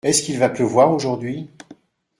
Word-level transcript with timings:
Est-ce 0.03 0.23
qu’il 0.23 0.39
va 0.39 0.49
pleuvoir 0.49 0.89
aujourd’hui? 0.91 1.47